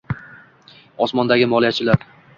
osmondagi_moliyachilar 1.07 1.99